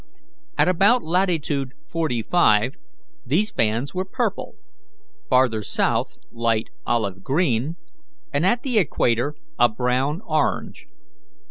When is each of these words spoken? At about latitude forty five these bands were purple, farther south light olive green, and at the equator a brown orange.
At 0.57 0.67
about 0.67 1.03
latitude 1.03 1.73
forty 1.87 2.23
five 2.23 2.73
these 3.23 3.51
bands 3.51 3.93
were 3.93 4.03
purple, 4.03 4.55
farther 5.29 5.61
south 5.61 6.17
light 6.31 6.71
olive 6.87 7.21
green, 7.23 7.75
and 8.33 8.43
at 8.43 8.63
the 8.63 8.79
equator 8.79 9.35
a 9.59 9.69
brown 9.69 10.21
orange. 10.25 10.87